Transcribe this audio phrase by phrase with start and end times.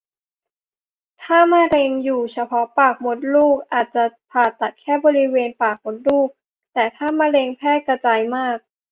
[1.23, 6.29] ถ้ามะเร็งอยู่เฉพาะปากมดลูกอาจจะผ่าตัดแค่บริเวณปากมดลูก
[6.73, 8.57] แต่ถ้ามะเร็งแพร่กระจายมาก